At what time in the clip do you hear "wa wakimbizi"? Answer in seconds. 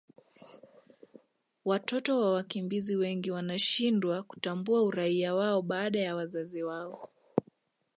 2.21-2.95